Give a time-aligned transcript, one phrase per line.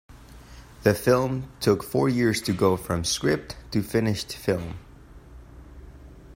[0.81, 4.79] The film took four years to go from script to finished film.